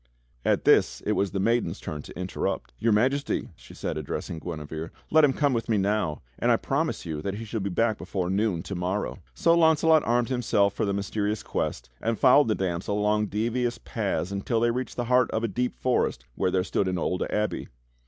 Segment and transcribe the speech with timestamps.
[0.43, 2.73] At this it was the maiden's turn to interrupt.
[2.79, 7.05] "Your Majesty," said she addressing Guinevere, "let him come with me now, and I promise
[7.05, 10.85] you that he shall be back before noon to morrow." So Launcelot armed himself for
[10.85, 15.05] the mysterious quest, and fol lowed the damsel along devious paths until they reached the
[15.05, 17.67] heart of a deep forest where there stood an old abbey.